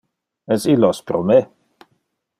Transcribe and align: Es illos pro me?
Es 0.55 0.65
illos 0.73 1.03
pro 1.11 1.23
me? 1.31 1.39